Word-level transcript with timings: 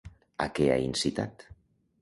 A 0.45 0.47
què 0.59 0.69
ha 0.69 0.79
incitat? 0.87 1.49